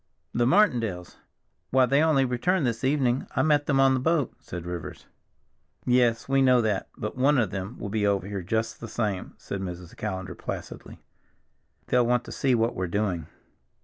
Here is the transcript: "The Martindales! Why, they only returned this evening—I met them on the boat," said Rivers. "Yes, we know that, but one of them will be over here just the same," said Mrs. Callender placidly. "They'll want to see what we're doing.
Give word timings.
"The 0.33 0.47
Martindales! 0.47 1.17
Why, 1.69 1.85
they 1.85 2.01
only 2.01 2.25
returned 2.25 2.65
this 2.65 2.83
evening—I 2.83 3.43
met 3.43 3.67
them 3.67 3.79
on 3.79 3.93
the 3.93 3.99
boat," 3.99 4.33
said 4.39 4.65
Rivers. 4.65 5.05
"Yes, 5.85 6.27
we 6.27 6.41
know 6.41 6.59
that, 6.59 6.87
but 6.97 7.15
one 7.15 7.37
of 7.37 7.51
them 7.51 7.77
will 7.77 7.89
be 7.89 8.07
over 8.07 8.25
here 8.27 8.41
just 8.41 8.79
the 8.79 8.87
same," 8.87 9.35
said 9.37 9.61
Mrs. 9.61 9.95
Callender 9.95 10.33
placidly. 10.33 11.03
"They'll 11.85 12.07
want 12.07 12.23
to 12.23 12.31
see 12.31 12.55
what 12.55 12.73
we're 12.75 12.87
doing. 12.87 13.27